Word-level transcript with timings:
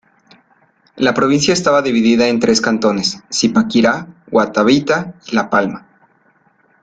La 0.95 1.13
provincia 1.13 1.53
estaba 1.53 1.83
dividida 1.83 2.27
en 2.27 2.39
tres 2.39 2.59
cantones: 2.59 3.21
Zipaquirá, 3.31 4.07
Guatavita 4.31 5.13
y 5.27 5.35
La 5.35 5.47
Palma. 5.51 5.87